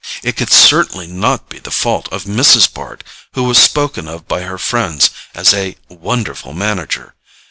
[0.23, 2.67] It could certainly not be the fault of Mrs.
[2.73, 3.03] Bart,
[3.33, 7.13] who was spoken of by her friends as a "wonderful manager."